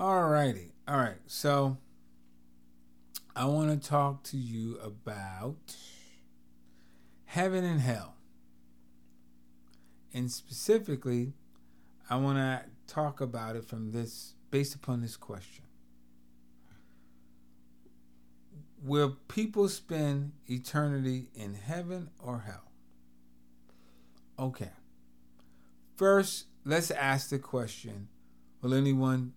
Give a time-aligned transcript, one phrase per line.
[0.00, 0.72] All righty.
[0.88, 1.18] All right.
[1.26, 1.76] So
[3.36, 5.76] I want to talk to you about
[7.26, 8.14] heaven and hell.
[10.14, 11.34] And specifically,
[12.08, 15.64] I want to talk about it from this, based upon this question.
[18.82, 22.70] Will people spend eternity in heaven or hell?
[24.38, 24.70] Okay.
[25.94, 28.08] First, let's ask the question
[28.62, 29.34] Will anyone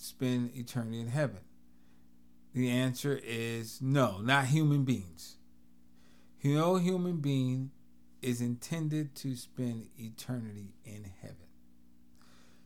[0.00, 1.40] spend eternity in heaven?
[2.54, 5.36] The answer is no, not human beings.
[6.42, 7.70] No human being
[8.22, 11.36] is intended to spend eternity in heaven.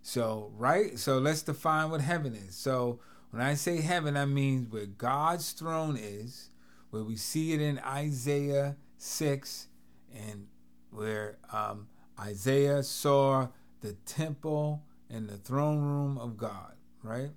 [0.03, 0.99] So, right?
[0.99, 2.55] So let's define what heaven is.
[2.55, 6.51] So, when I say heaven, I mean where God's throne is,
[6.91, 9.67] where we see it in Isaiah 6,
[10.15, 10.47] and
[10.91, 11.89] where um,
[12.21, 13.49] Isaiah saw
[13.81, 17.31] the temple and the throne room of God, right?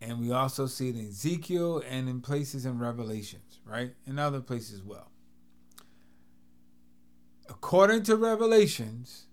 [0.00, 3.94] And we also see it in Ezekiel and in places in Revelations, right?
[4.06, 5.10] And other places as well.
[7.48, 9.26] According to Revelations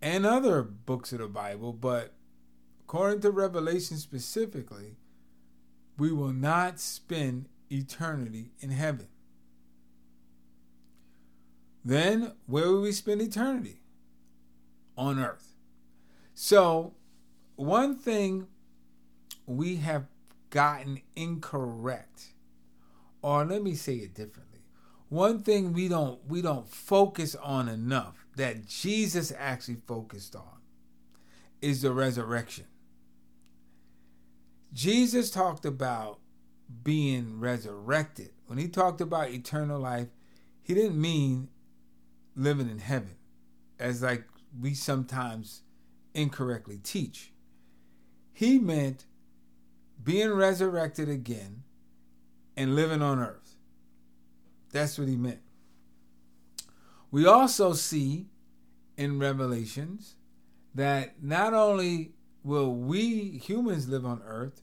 [0.00, 2.14] and other books of the Bible, but
[2.82, 4.96] according to Revelation specifically,
[5.98, 9.08] we will not spend eternity in heaven.
[11.84, 13.80] Then, where will we spend eternity?
[14.96, 15.54] On earth.
[16.34, 16.94] So,
[17.60, 18.46] one thing
[19.44, 20.06] we have
[20.48, 22.32] gotten incorrect,
[23.20, 24.60] or let me say it differently.
[25.10, 30.62] One thing we don't we don't focus on enough that Jesus actually focused on
[31.60, 32.64] is the resurrection.
[34.72, 36.20] Jesus talked about
[36.82, 38.30] being resurrected.
[38.46, 40.08] When he talked about eternal life,
[40.62, 41.48] he didn't mean
[42.34, 43.16] living in heaven,
[43.78, 44.24] as like
[44.58, 45.62] we sometimes
[46.14, 47.32] incorrectly teach.
[48.40, 49.04] He meant
[50.02, 51.62] being resurrected again
[52.56, 53.56] and living on earth.
[54.72, 55.40] That's what he meant.
[57.10, 58.28] We also see
[58.96, 60.14] in Revelations
[60.74, 62.12] that not only
[62.42, 64.62] will we humans live on earth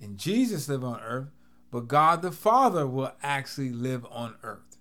[0.00, 1.30] and Jesus live on earth,
[1.70, 4.78] but God the Father will actually live on earth.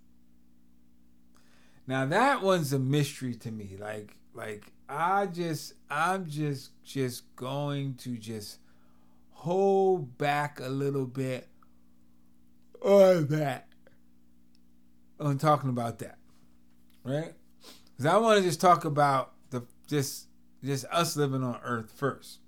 [1.85, 3.77] Now that one's a mystery to me.
[3.79, 8.59] Like like I just I'm just just going to just
[9.31, 11.47] hold back a little bit
[12.81, 13.67] on that.
[15.17, 16.17] On talking about that.
[17.05, 17.33] Right?
[17.91, 20.27] Because I want to just talk about the just
[20.61, 22.39] just us living on earth first.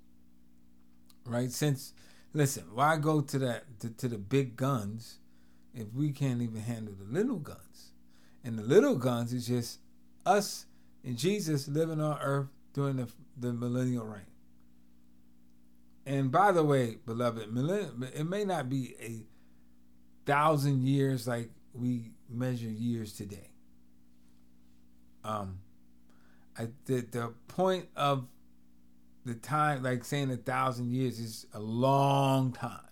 [1.24, 1.50] Right?
[1.50, 1.94] Since
[2.34, 5.16] listen, why go to that to, to the big guns
[5.72, 7.92] if we can't even handle the little guns?
[8.44, 9.78] And the little guns is just
[10.26, 10.66] us
[11.04, 14.22] and Jesus living on earth during the, the millennial reign.
[16.06, 17.48] And by the way, beloved,
[18.14, 19.24] it may not be a
[20.26, 23.50] thousand years like we measure years today.
[25.24, 25.60] Um,
[26.58, 28.26] I the, the point of
[29.24, 32.90] the time, like saying a thousand years, is a long time,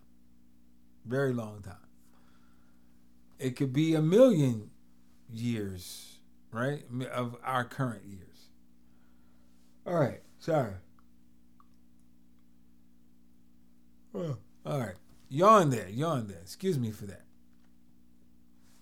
[1.04, 1.76] very long time.
[3.38, 4.70] It could be a million
[5.30, 6.11] years,
[6.52, 8.48] right, of our current years.
[9.86, 10.74] All right, sorry.
[14.14, 14.36] All
[14.66, 14.94] right,
[15.28, 16.40] yawn there, yawn there.
[16.42, 17.22] Excuse me for that.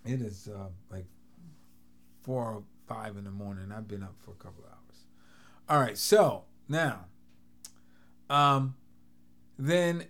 [0.05, 1.07] It is uh, like
[2.23, 3.73] four or five in the morning.
[3.73, 5.07] I've been up for a couple hours.
[5.69, 7.07] All right, so now,
[8.29, 8.75] um,
[9.59, 10.07] then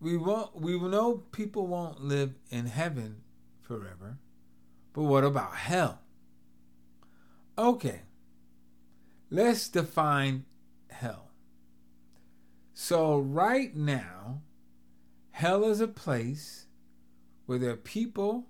[0.00, 0.58] we won't.
[0.58, 3.22] We know people won't live in heaven
[3.60, 4.18] forever,
[4.98, 6.00] but what about hell?
[7.56, 8.00] Okay,
[9.30, 10.44] let's define
[10.90, 11.30] hell.
[12.74, 14.40] So, right now,
[15.30, 16.66] hell is a place
[17.46, 18.48] where there are people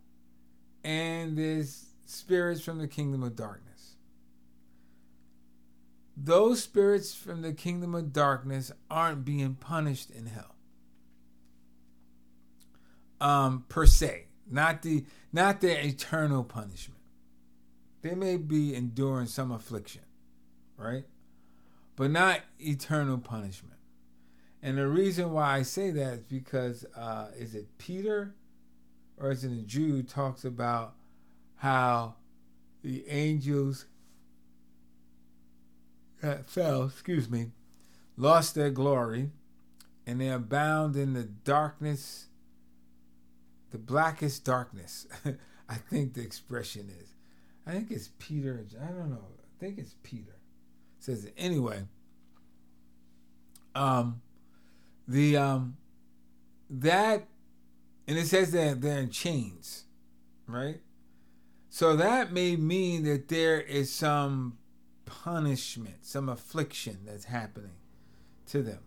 [0.83, 3.97] and there's spirits from the kingdom of darkness.
[6.17, 10.55] Those spirits from the kingdom of darkness aren't being punished in hell.
[13.21, 17.01] Um, per se, not the not their eternal punishment.
[18.03, 20.03] They may be enduring some affliction,
[20.77, 21.05] right?
[21.97, 23.79] But not eternal punishment.
[24.63, 28.35] And the reason why I say that is because uh, is it Peter
[29.17, 30.95] or is it a Jude talks about
[31.57, 32.15] how
[32.83, 33.87] the angels
[36.23, 37.49] that fell, excuse me,
[38.17, 39.31] lost their glory
[40.07, 42.28] and they are bound in the darkness,
[43.71, 45.07] the blackest darkness.
[45.69, 47.15] I think the expression is.
[47.67, 48.65] I think it's Peter.
[48.81, 49.25] I don't know.
[49.39, 50.37] I think it's Peter.
[50.99, 51.35] It says it.
[51.37, 51.83] Anyway,
[53.75, 54.23] um,
[55.07, 55.77] the um,
[56.71, 57.27] that,
[58.07, 59.85] and it says that they're in chains,
[60.47, 60.81] right?
[61.69, 64.59] So that may mean that there is some
[65.05, 67.77] punishment, some affliction that's happening
[68.47, 68.81] to them.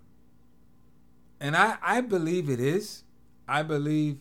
[1.39, 3.03] And I, I believe it is.
[3.47, 4.17] I believe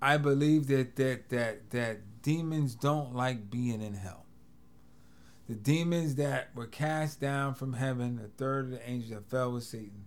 [0.00, 4.26] I believe that that that that demons don't like being in hell.
[5.48, 9.52] The demons that were cast down from heaven, the third of the angels that fell
[9.52, 10.04] with Satan,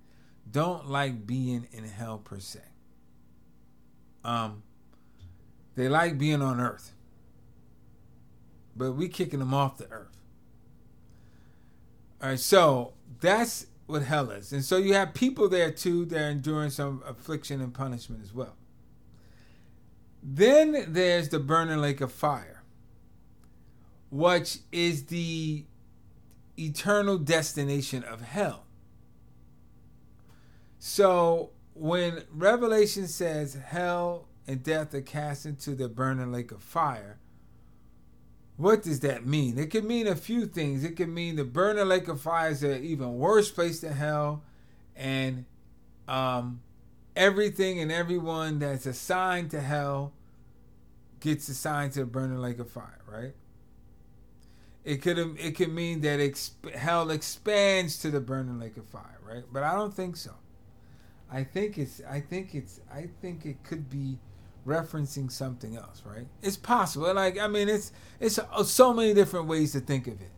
[0.49, 2.59] don't like being in hell per se.
[4.23, 4.61] Um,
[5.75, 6.93] they like being on earth,
[8.75, 10.17] but we kicking them off the earth.
[12.21, 16.21] All right, so that's what hell is, and so you have people there too that
[16.21, 18.55] are enduring some affliction and punishment as well.
[20.23, 22.61] Then there's the burning lake of fire,
[24.09, 25.65] which is the
[26.57, 28.65] eternal destination of hell.
[30.77, 37.17] So when Revelation says hell and death are cast into the burning lake of fire,
[38.57, 39.57] what does that mean?
[39.57, 40.83] It could mean a few things.
[40.83, 44.43] It could mean the burning lake of fire is an even worse place than hell,
[44.95, 45.45] and
[46.07, 46.61] um,
[47.15, 50.13] everything and everyone that's assigned to hell
[51.19, 53.33] gets assigned to the burning lake of fire, right?
[54.83, 59.19] It could it could mean that exp- hell expands to the burning lake of fire,
[59.23, 59.43] right?
[59.51, 60.31] But I don't think so.
[61.31, 64.17] I think it's I think it's I think it could be
[64.65, 66.27] referencing something else, right?
[66.41, 67.13] It's possible.
[67.13, 70.31] Like I mean, it's it's uh, so many different ways to think of it,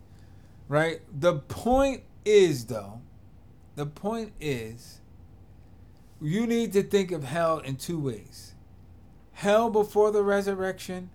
[0.67, 1.01] right?
[1.17, 3.01] The point is though,
[3.75, 4.99] the point is
[6.23, 8.55] you need to think of hell in two ways.
[9.33, 11.09] Hell before the resurrection,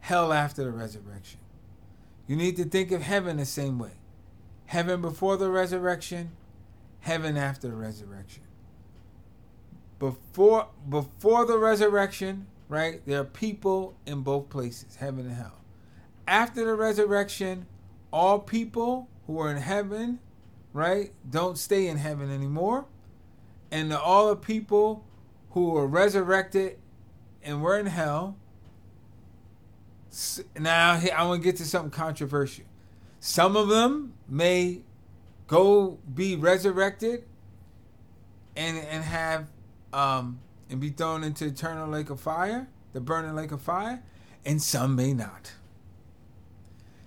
[0.00, 1.40] hell after the resurrection.
[2.26, 3.92] You need to think of heaven the same way.
[4.66, 6.32] Heaven before the resurrection,
[7.00, 8.42] heaven after the resurrection
[9.98, 13.04] before before the resurrection, right?
[13.06, 15.60] There are people in both places, heaven and hell.
[16.26, 17.66] After the resurrection,
[18.12, 20.20] all people who are in heaven,
[20.72, 22.86] right, don't stay in heaven anymore.
[23.70, 25.04] And the, all the people
[25.50, 26.78] who were resurrected
[27.42, 28.36] and were in hell.
[30.58, 32.64] Now, I want to get to something controversial.
[33.20, 34.82] Some of them may
[35.46, 37.24] go be resurrected
[38.56, 39.48] and and have
[39.92, 44.02] um, and be thrown into eternal lake of fire, the burning lake of fire,
[44.44, 45.52] and some may not.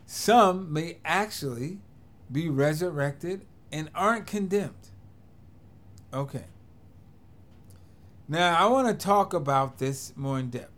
[0.06, 1.80] Some may actually
[2.32, 4.91] be resurrected and aren't condemned.
[6.14, 6.46] Okay.
[8.28, 10.72] Now I want to talk about this more in depth.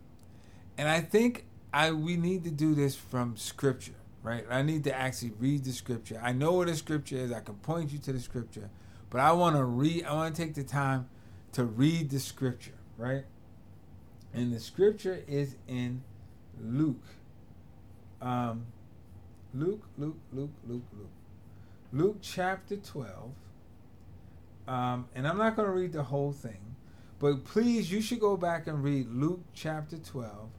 [0.77, 4.45] And I think I we need to do this from scripture, right?
[4.49, 6.19] I need to actually read the scripture.
[6.23, 7.31] I know what the scripture is.
[7.31, 8.69] I can point you to the scripture,
[9.09, 11.09] but I want to read I want to take the time
[11.53, 13.25] to read the scripture, right?
[14.33, 16.03] And the scripture is in
[16.59, 17.03] Luke.
[18.21, 18.65] Um,
[19.53, 21.09] Luke, Luke, Luke, Luke, Luke.
[21.91, 23.31] Luke chapter 12.
[24.67, 26.75] Um, and I'm not going to read the whole thing,
[27.19, 30.49] but please, you should go back and read Luke chapter 12,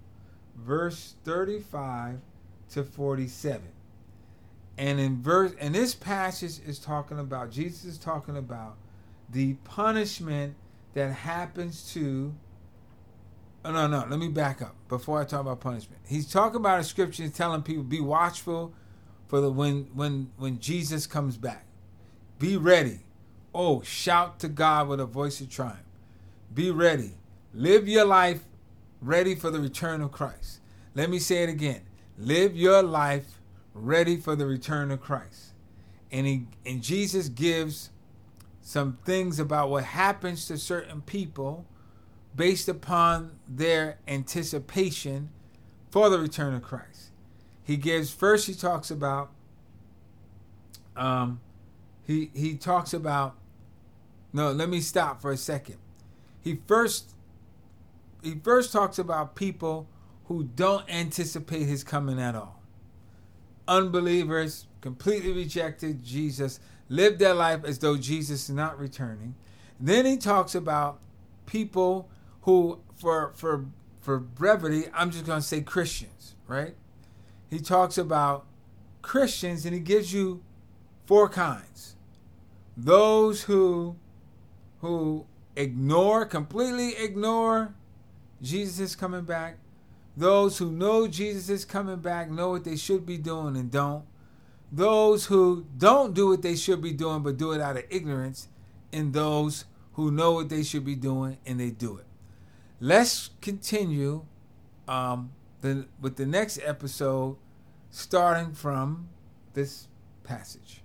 [0.57, 2.21] verse 35
[2.71, 3.63] to 47.
[4.77, 8.77] And in verse, and this passage is talking about Jesus is talking about
[9.31, 10.55] the punishment
[10.95, 12.35] that happens to
[13.65, 14.05] Oh, no, no.
[14.09, 16.03] Let me back up before I talk about punishment.
[16.07, 18.75] He's talking about a scripture telling people be watchful
[19.27, 21.65] for the when when when Jesus comes back.
[22.39, 23.01] Be ready.
[23.55, 25.79] Oh, shout to God with a voice of triumph.
[26.53, 27.13] Be ready.
[27.53, 28.43] Live your life
[29.01, 30.61] ready for the return of Christ.
[30.95, 31.83] Let me say it again.
[32.19, 33.41] Live your life
[33.73, 35.53] ready for the return of Christ.
[36.11, 37.91] And he and Jesus gives
[38.61, 41.67] some things about what happens to certain people
[42.35, 45.31] based upon their anticipation
[45.91, 47.11] for the return of Christ.
[47.63, 49.31] He gives first he talks about
[50.97, 51.41] um
[52.05, 53.37] he he talks about
[54.35, 55.77] no, let me stop for a second.
[56.43, 57.15] He first
[58.21, 59.87] he first talks about people
[60.25, 62.61] who don't anticipate his coming at all.
[63.69, 69.37] Unbelievers completely rejected Jesus lived their life as though Jesus is not returning.
[69.79, 70.99] Then he talks about
[71.47, 72.09] people
[72.43, 73.67] who, for for
[74.01, 76.75] for brevity, I'm just going to say Christians, right?
[77.49, 78.47] He talks about
[79.01, 80.43] Christians and he gives you
[81.07, 81.95] four kinds.
[82.77, 83.97] Those who
[84.85, 85.27] who
[85.57, 87.75] ignore, completely ignore
[88.41, 89.59] Jesus is coming back.
[90.17, 94.05] Those who know Jesus is coming back know what they should be doing and don't.
[94.71, 98.49] Those who don't do what they should be doing but do it out of ignorance.
[98.93, 99.65] And those
[99.95, 102.07] who know what they should be doing and they do it.
[102.81, 104.25] Let's continue
[104.87, 107.37] um, the, with the next episode
[107.91, 109.09] starting from
[109.55, 109.89] this
[110.23, 110.83] passage.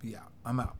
[0.00, 0.30] Be out.
[0.44, 0.76] I'm out.